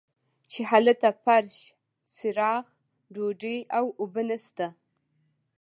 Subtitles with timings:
[0.51, 1.55] چې هلته فرش
[2.15, 2.63] چراغ
[3.13, 4.67] ډوډۍ او اوبه نشته.